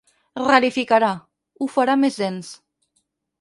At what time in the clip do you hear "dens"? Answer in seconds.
2.23-2.51